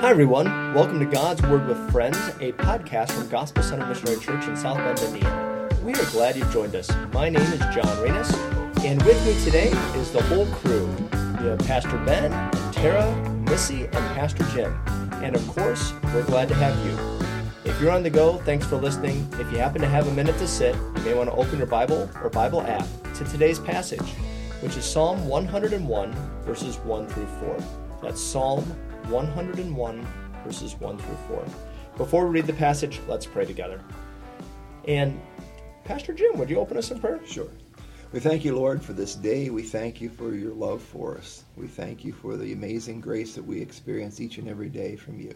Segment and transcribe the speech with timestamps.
[0.00, 0.46] Hi, everyone.
[0.74, 4.76] Welcome to God's Word with Friends, a podcast from Gospel Center Missionary Church in South
[4.76, 5.68] Bend, Indiana.
[5.82, 6.88] We are glad you've joined us.
[7.12, 8.32] My name is John Reynolds,
[8.84, 10.86] and with me today is the whole crew.
[11.42, 12.30] We have Pastor Ben,
[12.70, 13.12] Tara,
[13.50, 14.72] Missy, and Pastor Jim.
[15.14, 17.68] And of course, we're glad to have you.
[17.68, 19.28] If you're on the go, thanks for listening.
[19.40, 21.66] If you happen to have a minute to sit, you may want to open your
[21.66, 22.86] Bible or Bible app
[23.16, 24.08] to today's passage,
[24.60, 26.12] which is Psalm 101,
[26.44, 27.64] verses 1 through 4.
[28.00, 28.64] That's Psalm
[29.08, 30.06] 101,
[30.44, 31.44] verses 1 through 4.
[31.96, 33.80] Before we read the passage, let's pray together.
[34.86, 35.20] And
[35.84, 37.20] Pastor Jim, would you open us in prayer?
[37.26, 37.48] Sure.
[38.12, 39.50] We thank you, Lord, for this day.
[39.50, 41.44] We thank you for your love for us.
[41.56, 45.18] We thank you for the amazing grace that we experience each and every day from
[45.20, 45.34] you.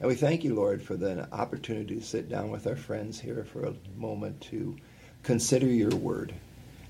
[0.00, 3.44] And we thank you, Lord, for the opportunity to sit down with our friends here
[3.44, 4.76] for a moment to
[5.22, 6.34] consider your word.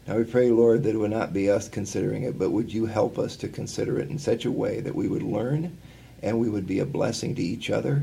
[0.06, 2.86] Now we pray, Lord, that it would not be us considering it, but would you
[2.86, 5.76] help us to consider it in such a way that we would learn
[6.24, 8.02] and we would be a blessing to each other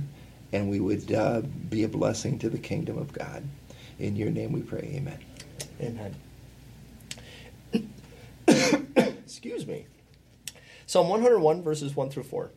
[0.54, 3.44] and we would uh, be a blessing to the kingdom of God.
[4.00, 4.92] In your name we pray.
[4.96, 5.20] Amen.
[5.82, 6.16] Amen.
[8.96, 9.88] Excuse me.
[10.86, 12.52] Psalm 101, verses 1 through 4.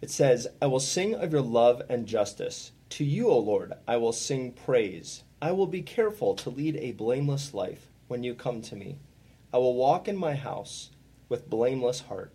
[0.00, 2.72] It says, I will sing of your love and justice.
[2.90, 5.24] To you, O Lord, I will sing praise.
[5.42, 8.98] I will be careful to lead a blameless life when you come to me.
[9.52, 10.90] I will walk in my house
[11.28, 12.32] with blameless heart.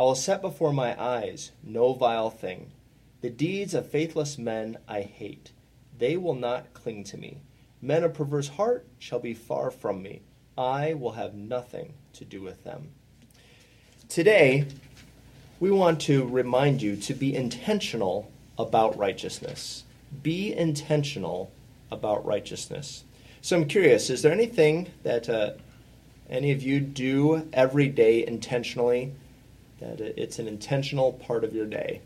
[0.00, 2.72] I will set before my eyes no vile thing.
[3.20, 5.50] The deeds of faithless men I hate.
[5.98, 7.42] They will not cling to me.
[7.82, 10.22] Men of perverse heart shall be far from me.
[10.56, 12.92] I will have nothing to do with them.
[14.08, 14.68] Today,
[15.60, 19.84] we want to remind you to be intentional about righteousness.
[20.22, 21.52] Be intentional
[21.90, 23.04] about righteousness.
[23.42, 25.50] So I'm curious, is there anything that uh,
[26.30, 29.12] any of you do every day intentionally?
[29.80, 32.00] That it's an intentional part of your day?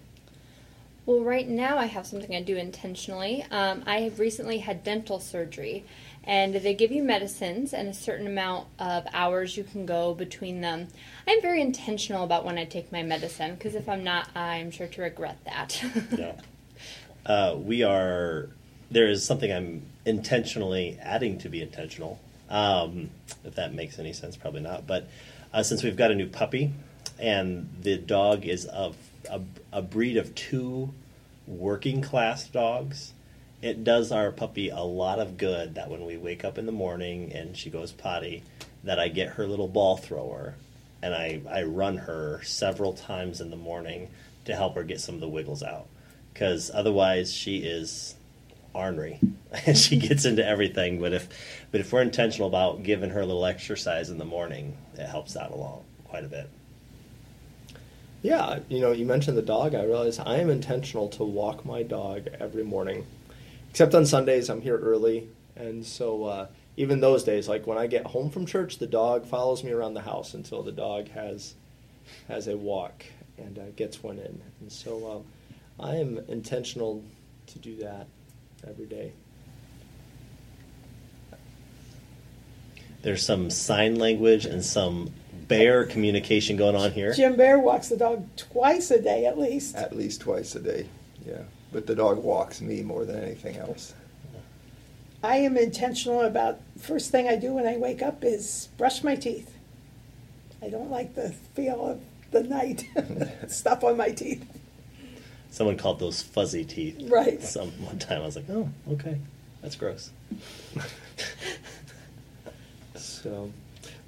[1.06, 3.44] Well, right now I have something I do intentionally.
[3.50, 5.84] Um, I have recently had dental surgery,
[6.22, 10.62] and they give you medicines and a certain amount of hours you can go between
[10.62, 10.88] them.
[11.28, 14.86] I'm very intentional about when I take my medicine because if I'm not, I'm sure
[14.86, 15.84] to regret that.
[16.16, 16.32] yeah.
[17.26, 18.48] Uh, we are,
[18.90, 22.18] there is something I'm intentionally adding to be intentional.
[22.48, 23.10] Um,
[23.44, 24.86] if that makes any sense, probably not.
[24.86, 25.08] But
[25.52, 26.72] uh, since we've got a new puppy
[27.18, 28.96] and the dog is of
[29.30, 29.40] a,
[29.72, 30.92] a breed of two
[31.46, 33.12] working class dogs,
[33.62, 36.72] it does our puppy a lot of good that when we wake up in the
[36.72, 38.42] morning and she goes potty,
[38.82, 40.54] that I get her little ball thrower
[41.02, 44.08] and I, I run her several times in the morning
[44.44, 45.86] to help her get some of the wiggles out.
[46.32, 48.14] Because otherwise, she is
[48.72, 49.20] ornery
[49.66, 51.00] and she gets into everything.
[51.00, 51.28] But if,
[51.70, 55.36] but if we're intentional about giving her a little exercise in the morning, it helps
[55.36, 56.48] out along quite a bit.
[58.24, 59.74] Yeah, you know, you mentioned the dog.
[59.74, 63.06] I realize I am intentional to walk my dog every morning
[63.74, 66.46] except on Sundays, I'm here early, and so uh,
[66.76, 69.94] even those days, like when I get home from church, the dog follows me around
[69.94, 71.54] the house until the dog has
[72.28, 73.04] has a walk
[73.36, 75.24] and uh, gets one in, and so
[75.80, 77.02] uh, I am intentional
[77.48, 78.06] to do that
[78.64, 79.12] every day.
[83.04, 85.12] There's some sign language and some
[85.46, 87.12] bear communication going on here.
[87.12, 89.76] Jim Bear walks the dog twice a day at least.
[89.76, 90.88] At least twice a day,
[91.24, 91.42] yeah
[91.74, 93.94] but the dog walks me more than anything else.
[95.24, 99.16] I am intentional about first thing I do when I wake up is brush my
[99.16, 99.52] teeth.
[100.62, 102.00] I don't like the feel of
[102.30, 102.84] the night
[103.48, 104.46] stuff on my teeth.
[105.50, 107.10] Someone called those fuzzy teeth.
[107.10, 107.42] Right.
[107.42, 109.18] Some one time I was like, oh, okay,
[109.60, 110.10] that's gross.
[113.24, 113.52] so,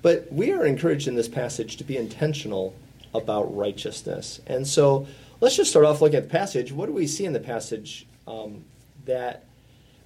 [0.03, 2.75] but we are encouraged in this passage to be intentional
[3.13, 5.07] about righteousness, and so
[5.39, 6.73] Let's just start off looking at the passage.
[6.73, 8.65] What do we see in the passage um,
[9.05, 9.45] that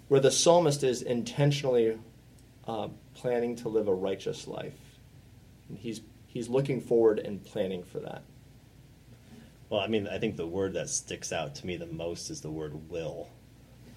[0.08, 1.96] where the psalmist is intentionally
[2.66, 4.74] uh, planning to live a righteous life?
[5.68, 8.22] And he's he's looking forward and planning for that.
[9.68, 12.40] Well, I mean, I think the word that sticks out to me the most is
[12.40, 13.28] the word will.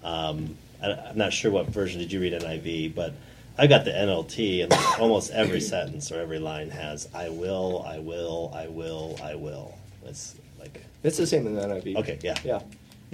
[0.04, 3.12] Um, I, am not sure what version did you read NIV, but
[3.56, 7.98] I got the NLT, and almost every sentence or every line has "I will, I
[7.98, 9.74] will, I will, I will."
[10.04, 11.96] It's like it's the same in the NIV.
[11.96, 12.34] Okay, yeah.
[12.44, 12.60] Yeah.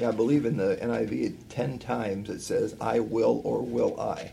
[0.01, 4.33] Yeah, I believe in the NIV, 10 times it says, I will or will I.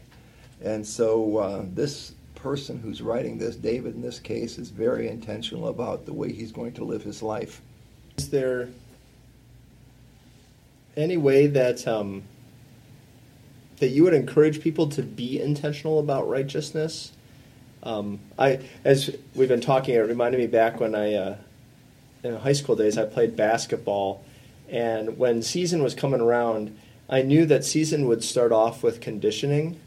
[0.64, 5.68] And so uh, this person who's writing this, David in this case, is very intentional
[5.68, 7.62] about the way he's going to live his life.
[8.18, 8.70] Is there
[10.96, 12.24] any way that um,
[13.78, 17.12] that you would encourage people to be intentional about righteousness?
[17.84, 21.38] Um, I, as we've been talking, it reminded me back when I uh,
[22.24, 24.24] in high school days, I played basketball,
[24.70, 26.78] and when season was coming around,
[27.10, 29.80] I knew that season would start off with conditioning,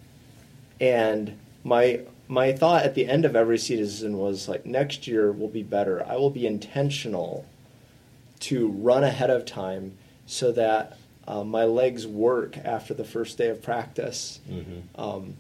[0.81, 5.49] and my my thought at the end of every season was like next year will
[5.49, 6.07] be better.
[6.07, 7.45] I will be intentional
[8.41, 13.49] to run ahead of time so that uh, my legs work after the first day
[13.49, 14.41] of practice.
[14.49, 15.01] Mm-hmm.
[15.01, 15.35] Um,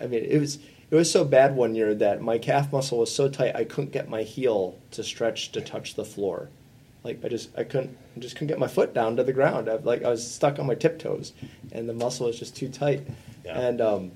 [0.00, 0.58] I mean, it was
[0.90, 3.92] it was so bad one year that my calf muscle was so tight I couldn't
[3.92, 6.48] get my heel to stretch to touch the floor.
[7.04, 9.68] Like I just I couldn't I just couldn't get my foot down to the ground.
[9.68, 11.32] I, like I was stuck on my tiptoes,
[11.72, 13.06] and the muscle was just too tight.
[13.44, 13.58] Yeah.
[13.58, 14.12] And um,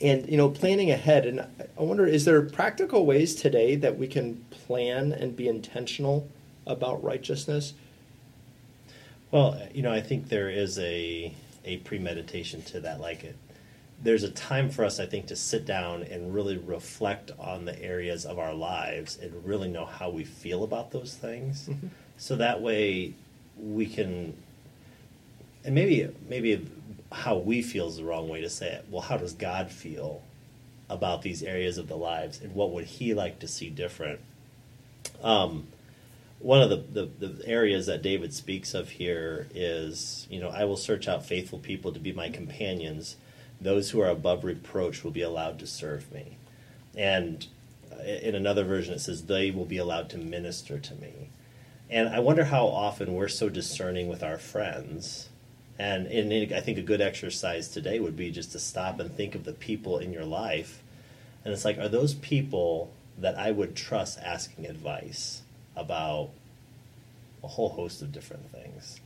[0.00, 1.26] and you know planning ahead.
[1.26, 6.28] And I wonder is there practical ways today that we can plan and be intentional
[6.66, 7.74] about righteousness?
[9.32, 11.34] Well, you know, I think there is a
[11.64, 13.00] a premeditation to that.
[13.00, 13.36] Like it,
[14.02, 17.80] there's a time for us, I think, to sit down and really reflect on the
[17.82, 21.70] areas of our lives and really know how we feel about those things.
[22.18, 23.14] So that way,
[23.56, 24.36] we can,
[25.64, 26.68] and maybe maybe
[27.10, 28.86] how we feel is the wrong way to say it.
[28.90, 30.22] Well, how does God feel
[30.90, 34.20] about these areas of the lives, and what would He like to see different?
[35.22, 35.68] Um,
[36.42, 40.64] one of the, the, the areas that David speaks of here is, you know, I
[40.64, 43.16] will search out faithful people to be my companions.
[43.60, 46.36] Those who are above reproach will be allowed to serve me.
[46.96, 47.46] And
[47.92, 51.30] uh, in another version, it says, they will be allowed to minister to me.
[51.88, 55.28] And I wonder how often we're so discerning with our friends.
[55.78, 59.34] And, and I think a good exercise today would be just to stop and think
[59.34, 60.82] of the people in your life.
[61.44, 65.42] And it's like, are those people that I would trust asking advice?
[65.76, 66.30] About
[67.42, 69.00] a whole host of different things.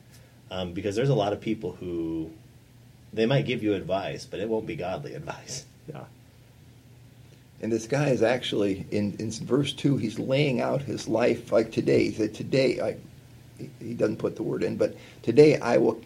[0.51, 2.31] Um, because there's a lot of people who
[3.13, 5.65] they might give you advice, but it won't be godly advice.
[5.89, 6.05] Yeah.
[7.61, 9.97] And this guy is actually in, in verse two.
[9.97, 12.05] He's laying out his life like today.
[12.05, 12.97] He said, "Today, I."
[13.81, 15.99] He doesn't put the word in, but today I will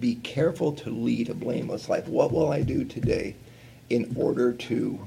[0.00, 2.08] be careful to lead a blameless life.
[2.08, 3.36] What will I do today
[3.90, 4.98] in order to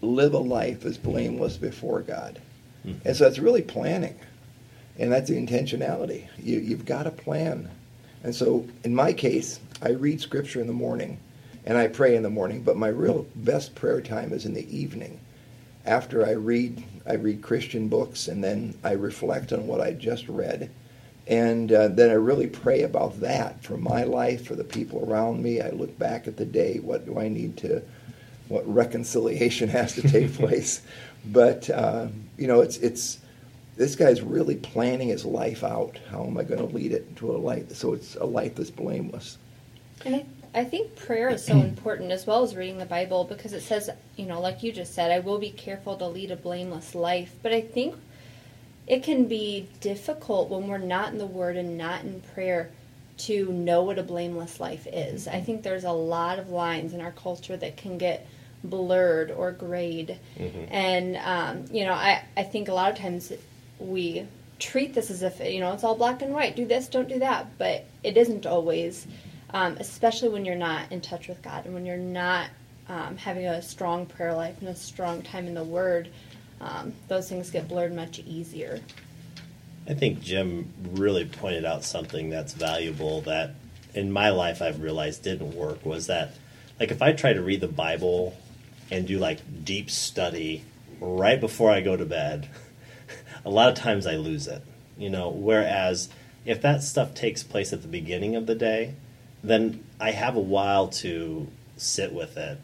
[0.00, 2.40] live a life as blameless before God?
[3.04, 4.14] And so it's really planning,
[4.98, 6.28] and that's the intentionality.
[6.38, 7.68] You, you've got to plan.
[8.22, 11.18] And so in my case, I read scripture in the morning,
[11.64, 12.62] and I pray in the morning.
[12.62, 15.20] But my real best prayer time is in the evening,
[15.84, 20.28] after I read I read Christian books, and then I reflect on what I just
[20.28, 20.70] read,
[21.28, 25.42] and uh, then I really pray about that for my life, for the people around
[25.42, 25.60] me.
[25.60, 26.78] I look back at the day.
[26.78, 27.82] What do I need to?
[28.48, 30.82] What reconciliation has to take place?
[31.24, 33.18] But uh, you know, it's it's
[33.76, 35.98] this guy's really planning his life out.
[36.10, 38.70] How am I going to lead it to a life so it's a life that's
[38.70, 39.38] blameless?
[40.04, 43.52] And I, I think prayer is so important as well as reading the Bible because
[43.52, 46.36] it says, you know, like you just said, I will be careful to lead a
[46.36, 47.34] blameless life.
[47.42, 47.96] But I think
[48.86, 52.70] it can be difficult when we're not in the Word and not in prayer
[53.18, 55.26] to know what a blameless life is.
[55.26, 58.26] I think there's a lot of lines in our culture that can get
[58.64, 60.18] blurred or grayed.
[60.70, 63.32] And, um, you know, I, I think a lot of times
[63.78, 64.26] we
[64.58, 66.56] treat this as if, you know, it's all black and white.
[66.56, 67.58] Do this, don't do that.
[67.58, 69.06] But it isn't always,
[69.50, 72.48] um, especially when you're not in touch with God and when you're not
[72.88, 76.08] um, having a strong prayer life and a strong time in the Word.
[76.60, 78.80] Um, those things get blurred much easier.
[79.88, 83.54] I think Jim really pointed out something that's valuable that
[83.94, 86.32] in my life I've realized didn't work was that
[86.80, 88.36] like if I try to read the Bible
[88.90, 90.64] and do like deep study
[91.00, 92.48] right before I go to bed,
[93.44, 94.62] a lot of times I lose it.
[94.96, 96.08] You know, whereas
[96.44, 98.94] if that stuff takes place at the beginning of the day,
[99.42, 102.58] then I have a while to sit with it.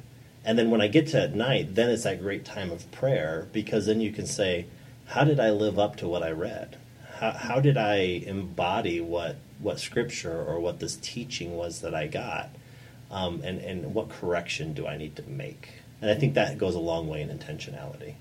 [0.44, 3.48] And then when I get to at night, then it's that great time of prayer
[3.52, 4.66] because then you can say,
[5.06, 6.78] how did I live up to what I read?
[7.18, 12.06] How, how did I embody what, what scripture or what this teaching was that I
[12.06, 12.50] got?
[13.10, 15.81] Um, and, and what correction do I need to make?
[16.02, 18.14] And I think that goes a long way in intentionality.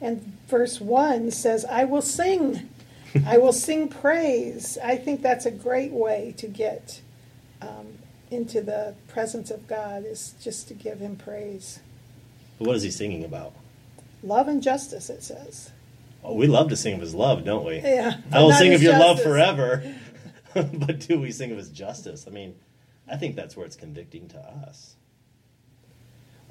[0.00, 2.70] And verse 1 says, I will sing.
[3.26, 4.78] I will sing praise.
[4.82, 7.00] I think that's a great way to get
[7.60, 7.98] um,
[8.30, 11.80] into the presence of God, is just to give Him praise.
[12.58, 13.52] But what is he singing about?
[14.22, 15.70] Love and justice, it says.
[16.22, 17.76] Oh, we love to sing of his love, don't we?
[17.80, 18.16] Yeah.
[18.32, 19.82] I will sing of your love forever.
[20.54, 22.26] but do we sing of his justice?
[22.28, 22.54] I mean,
[23.10, 24.94] I think that's where it's convicting to us.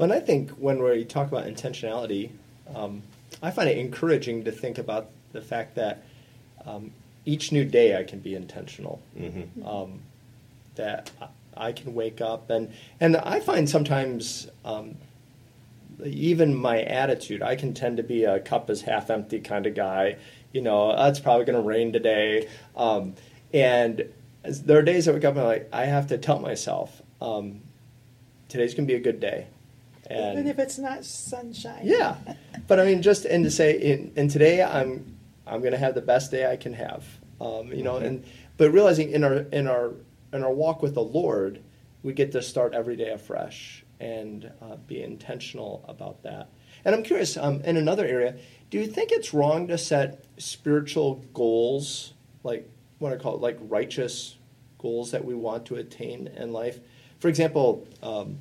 [0.03, 2.31] Well, and I think when we talk about intentionality,
[2.75, 3.03] um,
[3.41, 6.03] I find it encouraging to think about the fact that
[6.65, 6.91] um,
[7.23, 9.01] each new day I can be intentional.
[9.17, 10.01] hmm Um,
[10.75, 11.09] that
[11.55, 14.95] I- can wake up and and I find sometimes um,
[16.03, 19.73] even my attitude I can tend to be a cup is half empty kind of
[19.73, 20.17] guy.
[20.51, 22.49] You know, "Oh, it's probably going to rain today.
[22.75, 23.13] Um,
[23.53, 24.03] and
[24.43, 27.01] as- there are days I wake up and I'm like, I have to tell myself,
[27.21, 27.61] um,
[28.49, 29.47] today's going to be a good day.
[30.09, 31.81] And Even if it's not sunshine.
[31.83, 32.17] yeah,
[32.67, 35.17] but I mean, just and to say, in, and today I'm
[35.47, 37.05] I'm going to have the best day I can have.
[37.39, 38.23] Um, you know, and
[38.57, 39.93] but realizing in our in our
[40.33, 41.61] in our walk with the Lord,
[42.03, 46.49] we get to start every day afresh and uh, be intentional about that.
[46.83, 48.35] And I'm curious, um, in another area,
[48.69, 52.69] do you think it's wrong to set spiritual goals, like
[52.99, 54.35] what I call it, like righteous
[54.79, 56.79] goals that we want to attain in life?
[57.19, 57.87] For example.
[58.01, 58.39] Um,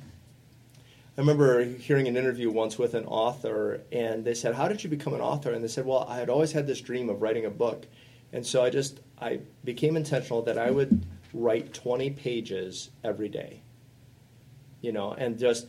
[1.15, 4.89] I remember hearing an interview once with an author, and they said, "How did you
[4.89, 7.45] become an author?" And they said, "Well, I had always had this dream of writing
[7.45, 7.85] a book,
[8.31, 13.61] and so I just I became intentional that I would write 20 pages every day.
[14.81, 15.67] You know, and just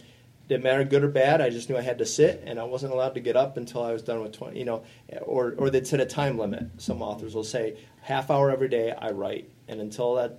[0.48, 1.42] didn't matter good or bad.
[1.42, 3.82] I just knew I had to sit, and I wasn't allowed to get up until
[3.82, 4.58] I was done with 20.
[4.58, 4.82] You know,
[5.20, 6.68] or or they'd set a time limit.
[6.78, 10.38] Some authors will say half hour every day I write, and until that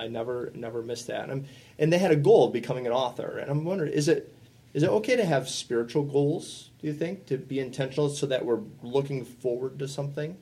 [0.00, 1.24] I never never missed that.
[1.24, 1.44] And, I'm,
[1.78, 3.38] and they had a goal of becoming an author.
[3.38, 4.34] And I'm wondering, is it
[4.72, 6.70] is it okay to have spiritual goals?
[6.80, 10.36] Do you think to be intentional so that we're looking forward to something?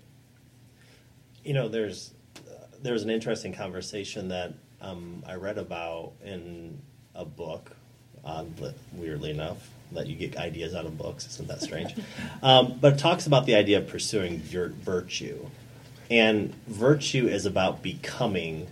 [1.44, 2.12] You know, there's
[2.48, 6.80] uh, there was an interesting conversation that um, I read about in
[7.14, 7.72] a book.
[8.24, 11.26] That- weirdly enough, that you get ideas out of books.
[11.26, 11.94] Isn't that strange?
[12.42, 15.46] um, but it talks about the idea of pursuing vir- virtue,
[16.10, 18.66] and virtue is about becoming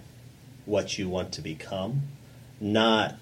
[0.67, 2.03] what you want to become,
[2.61, 3.15] not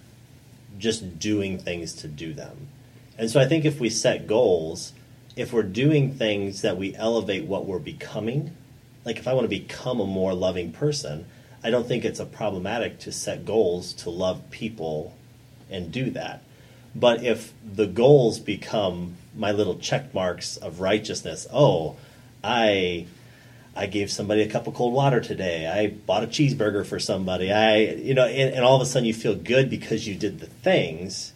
[0.78, 2.68] just doing things to do them.
[3.16, 4.92] And so I think if we set goals,
[5.36, 8.56] if we're doing things that we elevate what we're becoming,
[9.04, 11.26] like if I want to become a more loving person,
[11.62, 15.14] I don't think it's a problematic to set goals to love people
[15.70, 16.42] and do that.
[16.94, 21.96] But if the goals become my little check marks of righteousness, oh,
[22.42, 23.06] I
[23.76, 25.66] I gave somebody a cup of cold water today.
[25.66, 27.50] I bought a cheeseburger for somebody.
[27.52, 30.38] I, you know, and, and all of a sudden you feel good because you did
[30.40, 31.32] the things.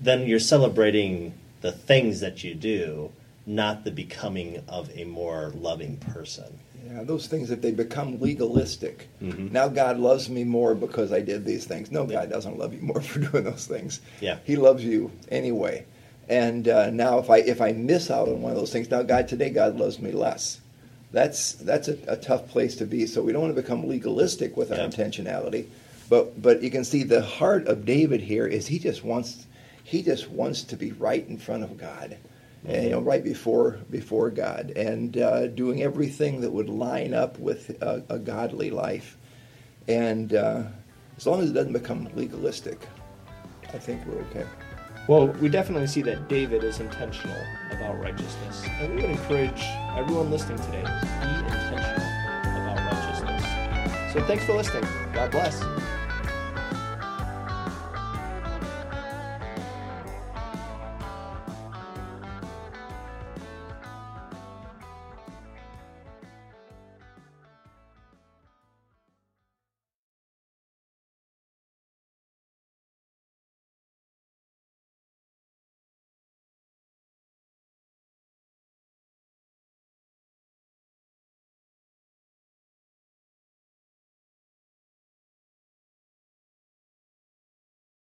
[0.00, 3.10] Then you're celebrating the things that you do,
[3.44, 6.58] not the becoming of a more loving person.
[6.90, 9.52] Yeah, those things, if they become legalistic, Mhm.
[9.52, 11.90] now God loves me more because I did these things.
[11.90, 14.00] No, God doesn't love you more for doing those things.
[14.20, 14.38] Yeah.
[14.44, 15.84] He loves you anyway.
[16.28, 19.02] And uh, now, if I if I miss out on one of those things, now
[19.02, 20.60] God today God loves me less.
[21.12, 23.06] That's that's a, a tough place to be.
[23.06, 24.86] So we don't want to become legalistic with our Yeah.
[24.86, 25.66] intentionality,
[26.08, 29.46] but but you can see the heart of David here is he just wants
[29.82, 32.16] he just wants to be right in front of God,
[32.64, 37.38] and, you know, right before before God, and uh, doing everything that would line up
[37.40, 39.16] with a, a godly life,
[39.88, 40.62] and uh,
[41.16, 42.86] as long as it doesn't become legalistic,
[43.74, 44.46] I think we're okay.
[45.10, 47.36] Well, we definitely see that David is intentional
[47.72, 48.64] about righteousness.
[48.78, 49.60] And we would encourage
[49.96, 52.06] everyone listening today to be intentional
[52.46, 54.12] about righteousness.
[54.12, 54.84] So thanks for listening.
[55.12, 55.60] God bless.